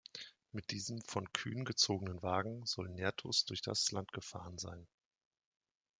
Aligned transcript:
Mit 0.51 0.71
diesem 0.71 1.03
von 1.03 1.31
Kühen 1.31 1.63
gezogenen 1.63 2.23
Wagen 2.23 2.65
soll 2.65 2.89
Nerthus 2.89 3.45
durch 3.45 3.61
das 3.61 3.91
Land 3.91 4.11
gefahren 4.13 4.57
sein. 4.57 4.87